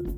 أهلا 0.00 0.12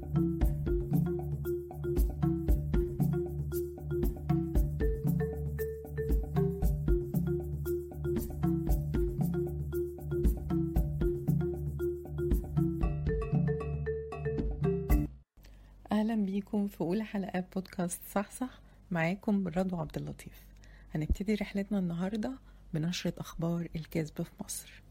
بيكم 16.15 16.69
في 16.69 16.81
أولى 16.81 17.05
حلقات 17.05 17.55
بودكاست 17.55 18.01
صح 18.15 18.31
صح 18.31 18.61
معاكم 18.91 19.49
رضوى 19.49 19.81
عبد 19.81 19.97
اللطيف. 19.97 20.47
هنبتدي 20.95 21.35
رحلتنا 21.35 21.79
النهارده 21.79 22.33
بنشرة 22.75 23.15
أخبار 23.19 23.69
الكذب 23.77 24.23
في 24.23 24.31
مصر. 24.45 24.83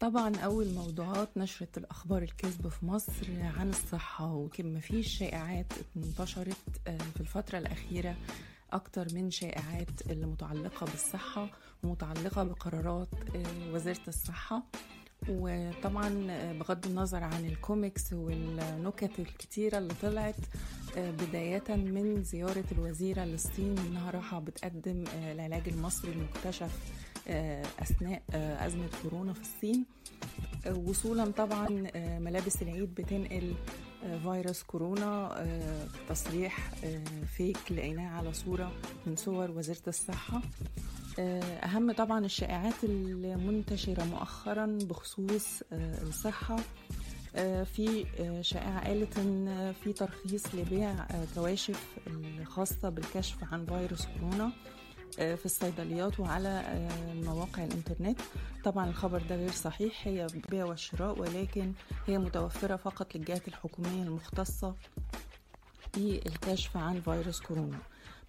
طبعا 0.00 0.36
أول 0.36 0.68
موضوعات 0.74 1.28
نشرة 1.36 1.68
الأخبار 1.76 2.22
الكذب 2.22 2.68
في 2.68 2.86
مصر 2.86 3.26
عن 3.58 3.68
الصحة 3.70 4.34
وكم 4.34 4.74
مفيش 4.74 5.18
شائعات 5.18 5.72
انتشرت 5.96 6.56
في 7.14 7.20
الفترة 7.20 7.58
الأخيرة 7.58 8.16
أكتر 8.72 9.06
من 9.14 9.30
شائعات 9.30 10.10
اللي 10.10 10.26
متعلقة 10.26 10.86
بالصحة 10.86 11.48
ومتعلقة 11.82 12.44
بقرارات 12.44 13.08
وزارة 13.72 14.00
الصحة. 14.08 14.62
وطبعا 15.28 16.08
بغض 16.52 16.86
النظر 16.86 17.24
عن 17.24 17.44
الكوميكس 17.44 18.12
والنكت 18.12 19.18
الكتيرة 19.18 19.78
اللي 19.78 19.94
طلعت 20.02 20.36
بداية 20.96 21.64
من 21.76 22.22
زيارة 22.24 22.64
الوزيرة 22.72 23.24
للصين 23.24 23.78
إنها 23.78 24.10
راحة 24.10 24.38
بتقدم 24.38 25.04
العلاج 25.14 25.68
المصري 25.68 26.12
المكتشف 26.12 26.70
أثناء 27.78 28.22
أزمة 28.66 28.88
كورونا 29.02 29.32
في 29.32 29.40
الصين. 29.40 29.84
وصولا 30.76 31.30
طبعا 31.30 31.68
ملابس 32.18 32.62
العيد 32.62 32.94
بتنقل 32.94 33.54
فيروس 34.22 34.62
كورونا 34.62 35.46
تصريح 36.08 36.70
فيك 37.36 37.58
لقيناه 37.70 38.08
على 38.08 38.32
صورة 38.32 38.72
من 39.06 39.16
صور 39.16 39.50
وزارة 39.50 39.88
الصحة. 39.88 40.42
أهم 41.18 41.92
طبعا 41.92 42.24
الشائعات 42.24 42.84
المنتشرة 42.84 44.04
مؤخرا 44.04 44.78
بخصوص 44.82 45.62
الصحة. 45.72 46.56
في 47.74 48.04
شائعة 48.40 48.86
قالت 48.86 49.18
إن 49.18 49.72
في 49.84 49.92
ترخيص 49.92 50.54
لبيع 50.54 51.06
كواشف 51.34 51.98
الخاصة 52.06 52.88
بالكشف 52.88 53.36
عن 53.52 53.66
فيروس 53.66 54.06
كورونا. 54.06 54.52
في 55.16 55.44
الصيدليات 55.46 56.20
وعلى 56.20 56.88
مواقع 57.24 57.64
الإنترنت. 57.64 58.20
طبعا 58.64 58.88
الخبر 58.88 59.22
ده 59.30 59.36
غير 59.36 59.50
صحيح 59.50 60.06
هي 60.06 60.26
بيع 60.50 60.64
والشراء 60.64 61.18
ولكن 61.18 61.72
هي 62.06 62.18
متوفرة 62.18 62.76
فقط 62.76 63.16
للجهات 63.16 63.48
الحكومية 63.48 64.02
المختصة 64.02 64.74
في 65.92 66.20
الكشف 66.26 66.76
عن 66.76 67.00
فيروس 67.00 67.40
كورونا. 67.40 67.78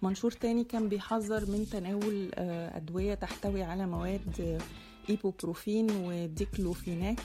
منشور 0.02 0.30
تاني 0.30 0.64
كان 0.64 0.88
بيحذر 0.88 1.50
من 1.50 1.66
تناول 1.72 2.30
أدوية 2.74 3.14
تحتوي 3.14 3.62
على 3.62 3.86
مواد 3.86 4.60
إيبوبروفين 5.10 5.90
وديكلوفيناك 5.90 7.20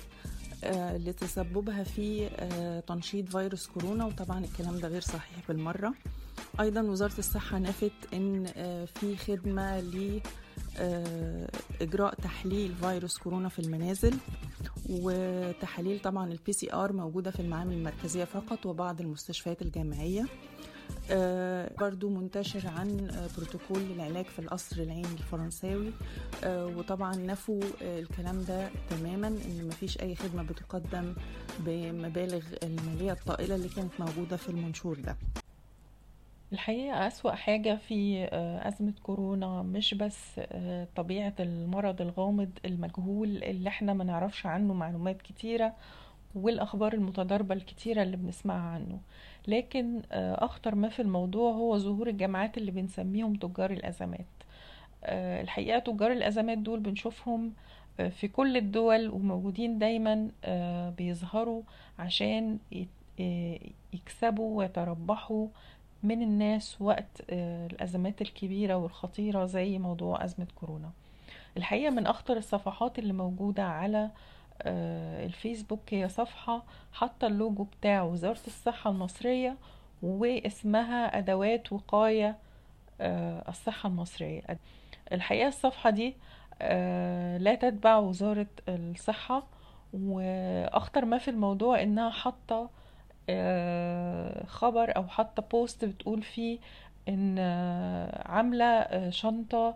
لتسببها 0.94 1.84
في 1.84 2.30
تنشيط 2.88 3.30
فيروس 3.30 3.68
كورونا. 3.68 4.06
وطبعا 4.06 4.46
الكلام 4.46 4.80
ده 4.80 4.88
غير 4.88 5.02
صحيح 5.02 5.48
بالمرة. 5.48 5.94
أيضا 6.60 6.82
وزارة 6.82 7.18
الصحة 7.20 7.58
نفت 7.60 7.92
إن 8.14 8.46
في 8.96 9.18
خدمة 9.18 9.80
ل 9.80 10.22
إجراء 11.82 12.14
تحليل 12.16 12.76
فيروس 12.82 13.18
كورونا 13.18 13.50
في 13.50 13.60
المنازل 13.60 14.14
وتحاليل 14.90 16.00
طبعا 16.00 16.32
ال 16.32 16.54
PCR 16.54 16.94
موجودة 16.94 17.32
في 17.32 17.40
المعامل 17.40 17.74
المركزية 17.74 18.24
فقط 18.24 18.66
وبعض 18.66 19.02
المستشفيات 19.02 19.62
الجامعية. 19.62 20.26
آه 21.12 21.72
برضو 21.80 22.10
منتشر 22.10 22.68
عن 22.68 23.10
آه 23.10 23.30
بروتوكول 23.38 23.80
للعلاج 23.80 24.26
في 24.26 24.40
القصر 24.40 24.82
العيني 24.82 25.08
الفرنساوي. 25.14 25.92
آه 26.44 26.66
وطبعا 26.66 27.16
نفوا 27.16 27.62
الكلام 27.82 28.44
ده 28.44 28.70
تماما 28.90 29.28
إن 29.28 29.68
مفيش 29.68 30.02
أي 30.02 30.16
خدمة 30.16 30.44
بتقدم 30.44 31.14
بمبالغ 31.60 32.42
المالية 32.64 33.12
الطائلة 33.12 33.56
اللي 33.56 33.70
كانت 33.70 33.92
موجودة 34.00 34.38
في 34.38 34.50
المنشور 34.50 35.00
ده. 35.00 35.18
الحقيقة 36.54 37.08
أسوأ 37.08 37.32
حاجة 37.32 37.76
في 37.76 38.28
أزمة 38.68 38.94
كورونا 39.04 39.62
مش 39.62 39.94
بس 39.94 40.40
طبيعة 40.96 41.34
المرض 41.40 42.02
الغامض 42.02 42.50
المجهول 42.66 43.44
اللي 43.44 43.70
إحنا 43.70 43.94
ما 43.94 44.04
نعرفش 44.04 44.46
عنه 44.46 44.74
معلومات 44.74 45.22
كتيرة 45.22 45.74
والأخبار 46.36 46.94
المتضاربة 46.94 47.56
الكتيرة 47.56 48.04
اللي 48.04 48.18
بنسمعها 48.18 48.70
عنه. 48.70 49.00
لكن 49.48 50.02
أخطر 50.12 50.76
ما 50.76 50.90
في 50.90 51.02
الموضوع 51.02 51.52
هو 51.52 51.78
ظهور 51.78 52.08
الجماعات 52.10 52.58
اللي 52.58 52.72
بنسميهم 52.72 53.36
تجار 53.36 53.72
الأزمات. 53.72 54.26
الحقيقة 55.44 55.80
تجار 55.80 56.12
الأزمات 56.12 56.58
دول 56.58 56.80
بنشوفهم 56.80 57.54
في 58.10 58.28
كل 58.28 58.58
الدول 58.58 59.10
وموجودين 59.10 59.80
دايما 59.80 60.30
بيظهروا 60.98 61.62
عشان 62.00 62.58
يكسبوا 63.94 64.58
ويتربحوا 64.58 65.48
من 66.04 66.22
الناس 66.22 66.82
وقت 66.82 67.22
الأزمات 67.30 68.22
الكبيرة 68.22 68.76
والخطيرة 68.76 69.46
زي 69.46 69.78
موضوع 69.80 70.24
أزمة 70.24 70.48
كورونا. 70.56 70.92
الحقيقة 71.58 71.90
من 71.90 72.08
أخطر 72.08 72.38
الصفحات 72.38 73.00
اللي 73.00 73.14
موجودة 73.14 73.64
على 73.64 74.10
الفيسبوك 75.26 75.80
هي 75.94 76.10
صفحة 76.10 76.64
حاطة 76.94 77.28
اللوجو 77.28 77.64
بتاع 77.64 78.02
وزارة 78.04 78.40
الصحة 78.48 78.90
المصرية 78.90 79.58
واسمها 80.04 81.18
أدوات 81.18 81.74
وقاية 81.74 82.36
الصحة 83.50 83.90
المصرية. 83.90 84.42
الحقيقة 85.12 85.48
الصفحة 85.48 85.90
دي 85.90 86.16
لا 87.40 87.56
تتبع 87.56 87.98
وزارة 87.98 88.48
الصحة 88.70 89.44
وأخطر 89.94 91.06
ما 91.06 91.18
في 91.18 91.28
الموضوع 91.32 91.82
إنها 91.82 92.10
حاطة 92.10 92.70
خبر 94.46 94.96
أو 94.96 95.08
حاطة 95.08 95.44
بوست 95.52 95.86
بتقول 95.86 96.22
فيه 96.22 96.60
إن 97.10 97.40
عاملة 98.26 98.88
شنطة 99.10 99.76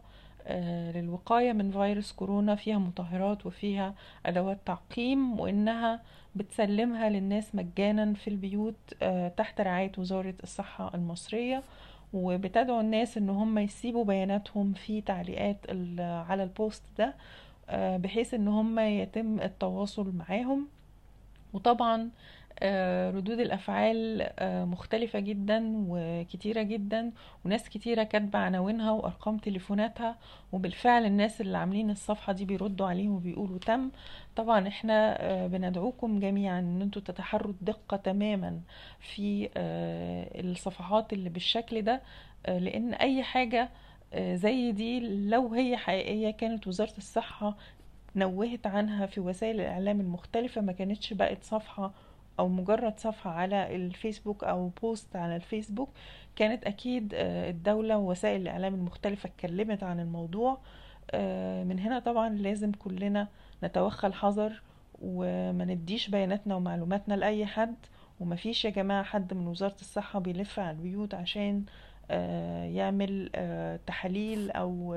للوقاية 0.96 1.54
من 1.54 1.72
فيروس 1.72 2.12
كورونا 2.12 2.56
فيها 2.56 2.78
مطهرات 2.78 3.46
وفيها 3.46 3.94
أدوات 4.26 4.58
تعقيم 4.66 5.40
وإنها 5.40 6.02
بتسلمها 6.36 7.10
للناس 7.10 7.56
مجانا 7.56 8.14
في 8.14 8.28
البيوت 8.30 8.94
تحت 9.38 9.62
رعاية 9.62 9.92
وزارة 9.98 10.34
الصحة 10.44 10.92
المصرية. 10.96 11.64
وبتدعو 12.14 12.80
الناس 12.80 13.18
إن 13.18 13.30
هم 13.30 13.58
يسيبوا 13.58 14.06
بياناتهم 14.06 14.74
في 14.74 15.02
تعليقات 15.02 15.58
على 16.00 16.44
البوست 16.44 16.84
ده 16.98 17.16
بحيث 17.74 18.34
إن 18.34 18.48
هم 18.48 18.80
يتم 18.80 19.40
التواصل 19.40 20.12
معاهم. 20.16 20.68
وطبعا 21.54 22.10
ردود 23.16 23.40
الأفعال 23.40 24.30
مختلفة 24.70 25.20
جدا 25.20 25.74
وكتيرة 25.88 26.62
جدا 26.62 27.12
وناس 27.46 27.70
كتيرة 27.70 28.04
كاتبة 28.04 28.40
عناوينها 28.40 28.92
وأرقام 28.92 29.38
تليفوناتها 29.38 30.16
وبالفعل 30.52 31.06
الناس 31.06 31.42
اللي 31.42 31.58
عاملين 31.58 31.90
الصفحة 31.90 32.34
دي 32.34 32.46
بيردوا 32.46 32.88
عليهم 32.88 33.12
وبيقولوا 33.16 33.58
تم. 33.60 33.90
طبعا 34.36 34.68
إحنا 34.68 35.18
بندعوكم 35.48 36.20
جميعا 36.20 36.60
إن 36.60 36.82
أنتوا 36.82 37.02
تتحروا 37.02 37.52
الدقة 37.52 37.98
تماما 37.98 38.60
في 39.00 39.50
الصفحات 40.36 41.14
اللي 41.14 41.30
بالشكل 41.30 41.82
ده 41.82 42.02
لأن 42.48 42.94
أي 42.94 43.24
حاجة 43.24 43.70
زي 44.18 44.72
دي 44.72 45.00
لو 45.30 45.54
هي 45.54 45.78
حقيقية 45.78 46.32
كانت 46.32 46.68
وزارة 46.68 46.98
الصحة 46.98 47.58
نوهت 48.16 48.68
عنها 48.68 49.06
في 49.06 49.20
وسائل 49.20 49.62
الإعلام 49.62 50.00
المختلفة 50.02 50.62
ما 50.62 50.72
كانتش 50.72 51.14
بقت 51.14 51.44
صفحة 51.44 51.92
أو 52.42 52.48
مجرد 52.48 53.00
صفحة 53.00 53.32
على 53.32 53.76
الفيسبوك 53.76 54.44
أو 54.44 54.68
بوست 54.82 55.16
على 55.16 55.36
الفيسبوك 55.36 55.90
كانت 56.36 56.64
أكيد 56.64 57.14
الدولة 57.16 57.98
ووسائل 57.98 58.42
الإعلام 58.42 58.74
المختلفة 58.76 59.30
اتكلمت 59.30 59.84
عن 59.84 60.00
الموضوع. 60.00 60.58
من 61.64 61.80
هنا 61.80 62.00
طبعا 62.00 62.30
لازم 62.30 62.72
كلنا 62.72 63.28
نتوخى 63.64 64.08
الحذر 64.08 64.62
وما 65.02 65.66
نديش 65.66 66.10
بياناتنا 66.10 66.56
ومعلوماتنا 66.56 67.14
لأي 67.14 67.46
حد. 67.46 67.76
ومفيش 68.20 68.66
يا 68.66 68.70
جماعة 68.70 69.04
حد 69.04 69.34
من 69.34 69.48
وزارة 69.48 69.76
الصحة 69.82 70.20
بيلف 70.20 70.60
على 70.60 70.72
البيوت 70.72 71.14
عشان 71.14 71.64
يعمل 72.76 73.30
تحاليل 73.88 74.52
أو 74.52 74.96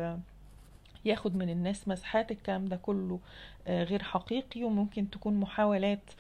ياخد 1.04 1.36
من 1.36 1.50
الناس 1.50 1.88
مسحات. 1.88 2.30
الكلام 2.30 2.64
ده 2.64 2.76
كله 2.76 3.20
غير 3.68 4.02
حقيقي. 4.02 4.64
وممكن 4.64 5.10
تكون 5.10 5.40
محاولات 5.40 6.10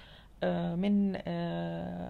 من 0.76 1.16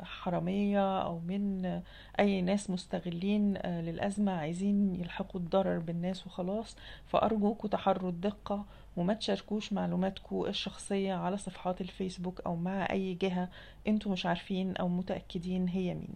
حرامية 0.04 1.02
أو 1.02 1.18
من 1.18 1.80
أي 2.20 2.42
ناس 2.42 2.70
مستغلين 2.70 3.54
للأزمة 3.64 4.32
عايزين 4.32 4.94
يلحقوا 4.94 5.40
الضرر 5.40 5.78
بالناس 5.78 6.26
وخلاص. 6.26 6.76
فأرجوكوا 7.06 7.68
تحروا 7.68 8.10
الدقة 8.10 8.64
وما 8.96 9.14
تشاركوش 9.14 9.72
معلوماتكم 9.72 10.44
الشخصية 10.46 11.14
على 11.14 11.36
صفحات 11.36 11.80
الفيسبوك 11.80 12.40
أو 12.46 12.56
مع 12.56 12.90
أي 12.90 13.14
جهة 13.14 13.48
أنتوا 13.88 14.12
مش 14.12 14.26
عارفين 14.26 14.76
أو 14.76 14.88
متأكدين 14.88 15.68
هي 15.68 15.94
مين. 15.94 16.14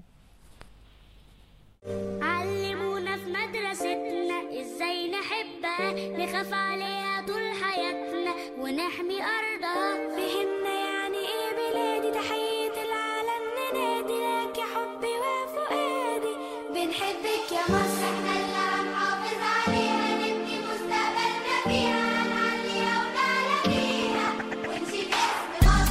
علمونا 2.22 3.16
في 3.16 3.30
مدرستنا 3.30 4.60
إزاي 4.60 5.10
نحبها 5.10 5.92
نخاف 6.24 6.52
عليها 6.52 7.26
طول 7.26 7.42
حياتنا 7.62 8.34
ونحمي 8.62 9.18
أرضها. 9.22 10.08
فهمنا 10.16 10.57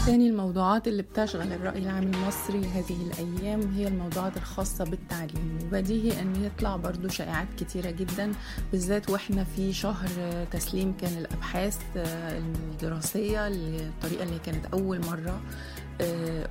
تاني 0.07 0.29
الموضوعات 0.29 0.87
اللي 0.87 1.03
بتشغل 1.03 1.53
الرأي 1.53 1.79
العام 1.79 2.03
المصري 2.03 2.65
هذه 2.65 2.97
الأيام 3.07 3.61
هي 3.75 3.87
الموضوعات 3.87 4.37
الخاصة 4.37 4.85
بالتعليم 4.85 5.59
وبديهي 5.63 6.21
أن 6.21 6.43
يطلع 6.45 6.75
برضو 6.75 7.07
شائعات 7.07 7.47
كتيرة 7.57 7.91
جدا 7.91 8.31
بالذات 8.71 9.09
وإحنا 9.09 9.43
في 9.43 9.73
شهر 9.73 10.07
تسليم 10.51 10.93
كان 11.01 11.17
الأبحاث 11.17 11.77
الدراسية 11.95 13.47
الطريقة 13.47 14.23
اللي 14.23 14.39
كانت 14.45 14.65
أول 14.65 15.05
مرة 15.05 15.41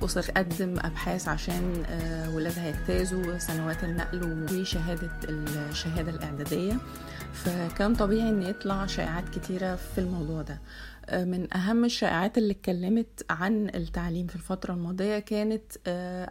أسر 0.05 0.21
تقدم 0.21 0.79
أبحاث 0.79 1.27
عشان 1.27 1.85
ولادها 2.35 2.67
يجتازوا 2.69 3.37
سنوات 3.37 3.83
النقل 3.83 4.47
وشهادة 4.53 5.11
الشهادة 5.29 6.11
الإعدادية. 6.11 6.77
فكان 7.33 7.95
طبيعي 7.95 8.29
أن 8.29 8.41
يطلع 8.43 8.85
شائعات 8.85 9.29
كتيرة 9.29 9.75
في 9.75 9.97
الموضوع 10.01 10.41
ده. 10.41 10.59
من 11.13 11.53
أهم 11.53 11.85
الشائعات 11.85 12.37
اللي 12.37 12.51
اتكلمت 12.53 13.25
عن 13.29 13.69
التعليم 13.75 14.27
في 14.27 14.35
الفترة 14.35 14.73
الماضية 14.73 15.19
كانت 15.19 15.63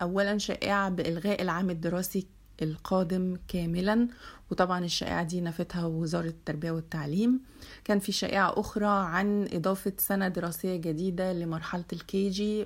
أولا 0.02 0.38
شائعة 0.38 0.88
بإلغاء 0.88 1.43
العام 1.43 1.70
الدراسي 1.70 2.26
القادم 2.62 3.37
كاملا 3.49 4.08
وطبعا 4.50 4.84
الشائعة 4.84 5.23
دي 5.23 5.40
نفتها 5.40 5.84
وزارة 5.84 6.26
التربية 6.28 6.70
والتعليم. 6.70 7.40
كان 7.84 7.99
في 7.99 8.12
شائعة 8.12 8.61
أخرى 8.61 8.87
عن 8.87 9.49
إضافة 9.52 9.93
سنة 9.99 10.28
دراسية 10.28 10.76
جديدة 10.76 11.32
لمرحلة 11.32 11.84
ال 11.93 12.29
KG 12.31 12.58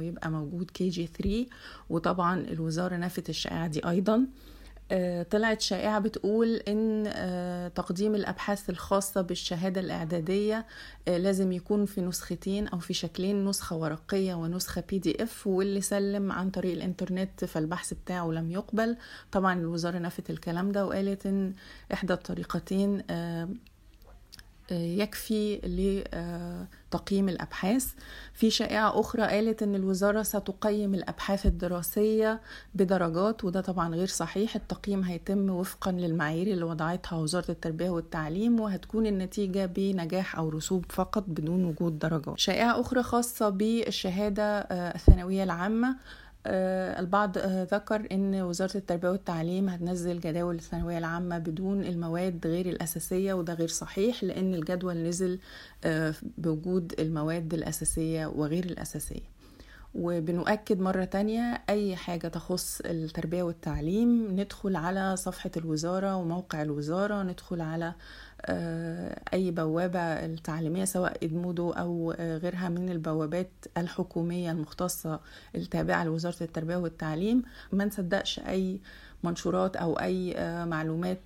يبقى 0.00 0.30
موجود 0.30 0.70
KG 0.70 1.06
3 1.06 1.46
وطبعا 1.90 2.40
الوزارة 2.40 2.96
نفت 2.96 3.28
الشائعة 3.28 3.66
دي 3.66 3.88
أيضا. 3.88 4.26
طلعت 5.30 5.60
شائعة 5.60 5.98
بتقول 5.98 6.54
إن 6.56 7.72
تقديم 7.74 8.14
الأبحاث 8.14 8.70
الخاصة 8.70 9.20
بالشهادة 9.20 9.80
الإعدادية 9.80 10.66
لازم 11.06 11.52
يكون 11.52 11.86
في 11.86 12.00
نسختين 12.00 12.68
أو 12.68 12.78
في 12.78 12.94
شكلين 12.94 13.44
نسخة 13.44 13.76
ورقية 13.76 14.34
ونسخة 14.34 14.84
بي 14.88 14.98
دي 14.98 15.22
إف 15.22 15.46
واللي 15.46 15.80
سلم 15.80 16.32
عن 16.32 16.50
طريق 16.50 16.72
الإنترنت 16.72 17.44
فالبحث 17.44 17.94
بتاعه 17.94 18.26
لم 18.30 18.50
يقبل. 18.50 18.96
طبعا 19.32 19.60
الوزارة 19.60 19.98
نفت 19.98 20.30
الكلام 20.30 20.72
ده 20.72 20.86
وقالت 20.86 21.26
إن 21.26 21.54
إحدى 21.92 22.12
الطريقتين 22.12 23.02
يكفي 24.70 25.56
لتقييم 25.56 27.28
الأبحاث. 27.28 27.86
في 28.34 28.50
شائعة 28.50 29.00
أخرى 29.00 29.22
قالت 29.22 29.62
أن 29.62 29.74
الوزارة 29.74 30.22
ستقيم 30.22 30.94
الأبحاث 30.94 31.46
الدراسية 31.46 32.40
بدرجات 32.74 33.44
وده 33.44 33.60
طبعا 33.60 33.94
غير 33.94 34.06
صحيح. 34.06 34.56
التقييم 34.56 35.02
هيتم 35.02 35.50
وفقا 35.50 35.92
للمعايير 35.92 36.46
اللي 36.46 36.64
وضعتها 36.64 37.16
وزارة 37.16 37.50
التربية 37.50 37.90
والتعليم 37.90 38.60
وهتكون 38.60 39.06
النتيجة 39.06 39.66
بنجاح 39.66 40.36
أو 40.36 40.48
رسوب 40.48 40.84
فقط 40.88 41.24
بدون 41.28 41.64
وجود 41.64 41.98
درجات. 41.98 42.38
شائعة 42.38 42.80
أخرى 42.80 43.02
خاصة 43.02 43.48
بالشهادة 43.48 44.58
الثانوية 44.70 45.42
العامة 45.44 45.96
البعض 46.46 47.38
ذكر 47.74 48.06
إن 48.12 48.34
وزارة 48.42 48.76
التربية 48.76 49.08
والتعليم 49.10 49.68
هتنزل 49.68 50.20
جداول 50.20 50.54
الثانوية 50.54 50.98
العامة 50.98 51.38
بدون 51.38 51.84
المواد 51.84 52.46
غير 52.46 52.68
الأساسية 52.68 53.32
وده 53.34 53.54
غير 53.54 53.68
صحيح 53.68 54.24
لأن 54.24 54.54
الجدول 54.54 54.96
نزل 54.96 55.38
بوجود 56.38 56.94
المواد 56.98 57.54
الأساسية 57.54 58.26
وغير 58.26 58.64
الأساسية. 58.64 59.40
وبنؤكد 59.94 60.80
مرة 60.80 61.04
تانية 61.04 61.62
أي 61.70 61.96
حاجة 61.96 62.28
تخص 62.28 62.80
التربية 62.84 63.42
والتعليم 63.42 64.40
ندخل 64.40 64.76
على 64.76 65.16
صفحة 65.16 65.50
الوزارة 65.56 66.16
وموقع 66.16 66.62
الوزارة 66.62 67.22
ندخل 67.22 67.60
على 67.60 67.94
أي 69.34 69.50
بوابة 69.50 70.00
التعليمية 70.00 70.84
سواء 70.84 71.24
إدمودو 71.24 71.70
أو 71.70 72.12
غيرها 72.18 72.68
من 72.68 72.90
البوابات 72.90 73.50
الحكومية 73.76 74.50
المختصة 74.50 75.20
التابعة 75.54 76.04
لوزارة 76.04 76.42
التربية 76.42 76.76
والتعليم. 76.76 77.42
ما 77.72 77.84
نصدقش 77.84 78.40
أي 78.40 78.80
منشورات 79.24 79.76
أو 79.76 79.94
أي 79.94 80.34
معلومات 80.66 81.22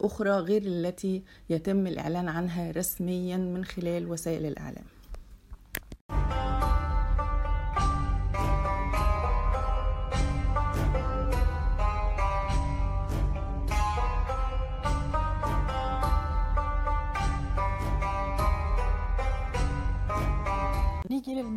أخرى 0.00 0.30
غير 0.30 0.62
التي 0.62 1.22
يتم 1.50 1.86
الإعلان 1.86 2.28
عنها 2.28 2.70
رسميا 2.70 3.36
من 3.36 3.64
خلال 3.64 4.10
وسائل 4.10 4.46
الإعلام. 4.46 4.84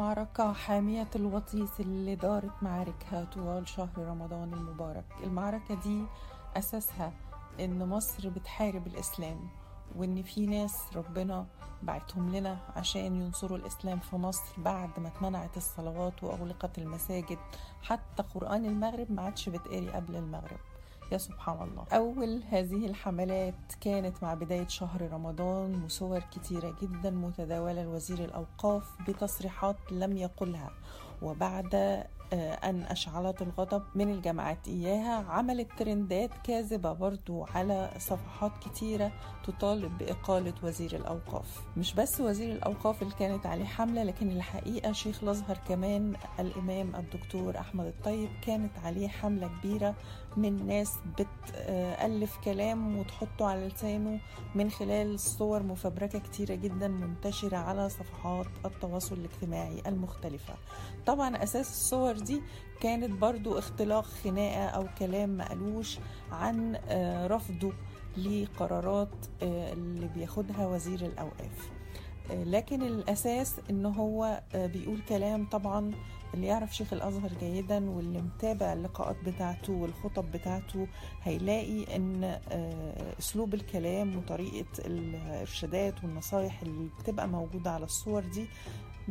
للمعركة 0.02 0.54
حامية 0.54 1.08
الوطيس 1.16 1.80
اللي 1.80 2.16
دارت 2.16 2.52
معاركها 2.64 3.24
طوال 3.26 3.68
شهر 3.68 3.90
رمضان 3.98 4.54
المبارك. 4.54 5.06
المعركة 5.24 5.76
دي 5.76 6.06
أساسها 6.58 7.14
إن 7.60 7.90
مصر 7.90 8.30
بتحارب 8.30 8.88
الإسلام 8.88 9.50
وإن 9.96 10.24
في 10.24 10.46
ناس 10.46 10.78
ربنا 10.96 11.46
بعتهم 11.84 12.36
لنا 12.36 12.58
عشان 12.76 13.22
ينصروا 13.22 13.58
الإسلام 13.58 14.00
في 14.00 14.16
مصر 14.16 14.54
بعد 14.58 15.00
ما 15.00 15.08
اتمنعت 15.08 15.58
الصلوات 15.58 16.24
وأغلقت 16.24 16.78
المساجد. 16.78 17.38
حتى 17.82 18.24
قرآن 18.24 18.66
المغرب 18.66 19.12
ما 19.12 19.22
عادش 19.22 19.50
بتقري 19.50 19.90
قبل 19.90 20.16
المغرب. 20.16 20.60
يا 21.12 21.18
سبحان 21.18 21.68
الله. 21.68 21.86
أول 21.94 22.42
هذه 22.50 22.86
الحملات 22.86 23.54
كانت 23.82 24.24
مع 24.24 24.34
بداية 24.34 24.68
شهر 24.68 25.12
رمضان 25.12 25.84
وصور 25.84 26.20
كتيرة 26.20 26.76
جدا 26.82 27.10
متداولة 27.10 27.84
لوزير 27.84 28.20
الأوقاف 28.26 28.84
بتصريحات 29.08 29.76
لم 29.92 30.18
يقلها. 30.18 30.72
وبعد 31.22 31.76
أن 32.64 32.82
أشعلت 32.84 33.42
الغضب 33.42 33.84
من 33.96 34.10
الجماعات 34.10 34.68
إياها 34.68 35.26
عملت 35.30 35.68
ترندات 35.78 36.30
كاذبة 36.44 36.94
برضو 36.94 37.44
على 37.44 37.90
صفحات 37.98 38.52
كتيرة 38.62 39.12
تطالب 39.46 39.98
بإقالة 39.98 40.54
وزير 40.64 40.96
الأوقاف. 40.96 41.62
مش 41.78 41.94
بس 41.94 42.22
وزير 42.22 42.52
الأوقاف 42.52 43.02
اللي 43.02 43.14
كانت 43.20 43.46
عليه 43.46 43.66
حملة 43.66 44.04
لكن 44.04 44.30
الحقيقة 44.32 44.92
شيخ 44.92 45.24
الأزهر 45.24 45.58
كمان 45.68 46.14
الإمام 46.40 46.96
الدكتور 46.96 47.58
أحمد 47.58 47.86
الطيب 47.86 48.30
كانت 48.42 48.72
عليه 48.86 49.08
حملة 49.08 49.48
كبيرة 49.48 49.96
من 50.38 50.68
ناس 50.68 50.98
بتألف 51.20 52.38
كلام 52.44 52.98
وتحطه 52.98 53.46
على 53.46 53.68
لسانه 53.68 54.20
من 54.56 54.70
خلال 54.72 55.20
صور 55.20 55.64
مفبركة 55.64 56.20
كتيرة 56.20 56.56
جدا 56.56 56.88
منتشرة 56.88 57.58
على 57.58 57.90
صفحات 57.90 58.46
التواصل 58.66 59.16
الاجتماعي 59.16 59.82
المختلفة. 59.88 60.54
طبعا 61.06 61.44
أساس 61.44 61.70
الصور 61.70 62.14
دي 62.20 62.42
كانت 62.82 63.12
برضو 63.12 63.58
اختلاق 63.60 64.06
خناقة 64.06 64.66
أو 64.66 64.88
كلام 65.00 65.38
مقلوش 65.38 66.00
عن 66.32 66.76
رفضه 67.28 67.74
لقرارات 68.18 69.26
اللي 69.42 70.08
بياخدها 70.08 70.68
وزير 70.68 71.06
الأوقاف. 71.06 71.72
لكن 72.30 72.82
الأساس 72.82 73.56
إن 73.70 73.86
هو 73.86 74.42
بيقول 74.56 75.02
كلام 75.10 75.46
طبعا 75.50 75.92
اللي 76.34 76.48
يعرف 76.48 76.76
شيخ 76.76 76.94
الأزهر 76.94 77.32
جيدا 77.40 77.90
واللي 77.90 78.22
متابع 78.22 78.74
اللقاءات 78.74 79.16
بتاعته 79.26 79.74
والخطب 79.74 80.32
بتاعته 80.32 80.88
هيلاقي 81.24 81.96
إن 81.96 82.24
أسلوب 83.20 83.54
الكلام 83.54 84.18
وطريقة 84.18 84.66
الإرشادات 84.86 86.04
والنصايح 86.04 86.62
اللي 86.62 86.90
بتبقى 87.00 87.28
موجودة 87.28 87.72
على 87.72 87.86
الصور 87.86 88.22
دي 88.26 88.46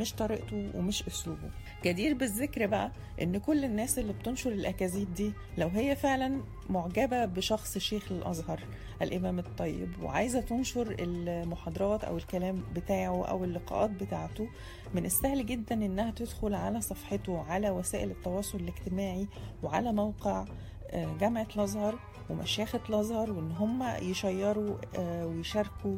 مش 0.01 0.13
طريقته 0.15 0.71
ومش 0.75 1.03
أسلوبه. 1.09 1.51
جدير 1.85 2.15
بالذكر 2.15 2.67
بقى 2.67 2.93
إن 3.23 3.39
كل 3.39 3.65
الناس 3.65 3.99
اللي 3.99 4.13
بتنشر 4.13 4.53
الأكاذيب 4.53 5.15
دي 5.15 5.33
لو 5.59 5.69
هي 5.69 5.97
فعلا 5.97 6.41
معجبة 6.71 7.25
بشخص 7.25 7.79
شيخ 7.79 8.13
الأزهر 8.13 8.61
الإمام 9.03 9.39
الطيب 9.39 9.89
وعايزة 10.03 10.41
تنشر 10.41 10.97
المحاضرات 10.99 12.05
أو 12.05 12.17
الكلام 12.17 12.63
بتاعه 12.75 13.25
أو 13.27 13.45
اللقاءات 13.45 13.91
بتاعته 13.91 14.49
من 14.95 15.05
السهل 15.07 15.47
جدا 15.47 15.75
إنها 15.75 16.11
تدخل 16.11 16.55
على 16.55 16.81
صفحته 16.81 17.43
على 17.43 17.71
وسائل 17.71 18.11
التواصل 18.11 18.59
الاجتماعي 18.61 19.27
وعلى 19.63 19.93
موقع 19.93 20.45
آه، 20.91 21.17
جامعة 21.21 21.47
الأزهر 21.57 21.99
ومشيخة 22.31 22.81
الأزهر 22.89 23.31
وإن 23.33 23.53
هم 23.53 23.83
يشيروا 24.03 24.77
آه، 24.99 25.27
ويشاركوا 25.27 25.97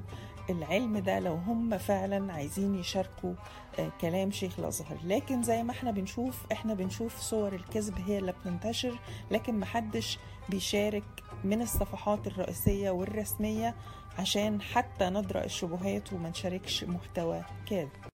العلم 0.50 0.98
ده 0.98 1.18
لو 1.20 1.34
هم 1.34 1.78
فعلا 1.78 2.32
عايزين 2.32 2.74
يشاركوا 2.74 3.34
آه، 3.78 3.92
كلام 4.00 4.30
شيخ 4.30 4.58
الأزهر. 4.58 4.96
لكن 5.04 5.42
زي 5.42 5.62
ما 5.62 5.70
إحنا 5.70 5.90
بنشوف 5.90 6.46
إحنا 6.52 6.74
بنشوف 6.74 7.18
صور 7.20 7.52
الكذب 7.52 7.98
هي 8.06 8.18
اللي 8.18 8.32
بتنتشر 8.32 8.98
لكن 9.30 9.60
محدش 9.60 10.18
بيشارك 10.48 11.04
من 11.44 11.62
الصفحات 11.62 12.26
الرئيسية 12.26 12.90
والرسمية 12.90 13.74
عشان 14.18 14.62
حتى 14.62 15.04
ندرأ 15.10 15.44
الشبهات 15.44 16.12
وما 16.12 16.28
نشاركش 16.28 16.84
محتوى 16.84 17.42
كاذب. 17.66 18.11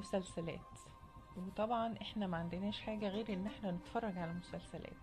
رمضان 0.00 0.22
يعني 0.46 0.58
مسلسلات 0.58 0.60
وطبعا 1.36 1.94
إحنا 2.02 2.26
ما 2.26 2.36
عندناش 2.36 2.80
حاجة 2.80 3.08
غير 3.08 3.32
إن 3.32 3.46
إحنا 3.46 3.70
نتفرج 3.70 4.18
على 4.18 4.32
مسلسلات 4.32 4.96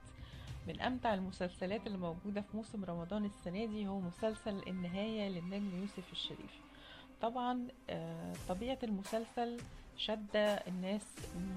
من 0.67 0.81
أمتع 0.81 1.13
المسلسلات 1.13 1.87
اللي 1.87 1.97
موجودة 1.97 2.41
في 2.41 2.57
موسم 2.57 2.85
رمضان 2.85 3.25
السنة 3.25 3.65
دي 3.65 3.87
هو 3.87 3.99
مسلسل 3.99 4.63
النهاية 4.67 5.29
للنجم 5.29 5.81
يوسف 5.81 6.11
الشريف. 6.11 6.61
طبعا 7.21 7.67
آه، 7.89 8.33
طبيعة 8.49 8.77
المسلسل 8.83 9.57
شد 9.97 10.35
الناس 10.67 11.05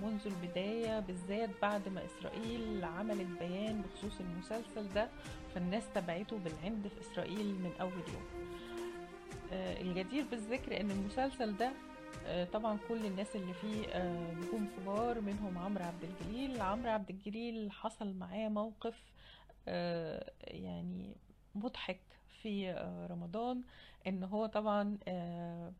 منذ 0.03 0.27
البداية 0.27 1.01
بالذات 1.01 1.51
بعد 1.63 1.89
ما 1.89 2.05
إسرائيل 2.05 2.85
عملت 2.85 3.39
بيان 3.39 3.83
بخصوص 3.83 4.21
المسلسل 4.21 4.93
ده 4.95 5.09
فالناس 5.55 5.85
تبعته 5.95 6.39
بالعند 6.39 6.89
في 6.89 7.01
إسرائيل 7.01 7.47
من 7.55 7.73
أول 7.81 7.93
يوم. 7.93 8.49
آه، 9.53 9.81
الجدير 9.81 10.25
بالذكر 10.31 10.81
إن 10.81 10.91
المسلسل 10.91 11.57
ده 11.57 11.73
طبعا 12.53 12.79
كل 12.89 13.07
الناس 13.07 13.37
اللي 13.37 13.55
فيه 13.55 13.87
آه، 13.89 14.33
نجوم 14.35 14.69
كبار 14.77 15.21
منهم 15.21 15.59
عمرو 15.59 15.85
عبد 15.85 16.05
الجليل. 16.05 16.61
عمرو 16.63 16.91
عبد 16.91 17.11
الجليل 17.11 17.73
حصل 17.73 18.15
معاه 18.15 18.49
موقف 18.49 19.03
آه، 19.69 20.33
يعني 20.41 21.17
مضحك 21.55 22.01
في 22.43 22.71
آه، 22.71 23.07
رمضان 23.07 23.63
إن 24.07 24.25
هو 24.25 24.47
طبعا 24.47 24.99
آه، 25.09 25.73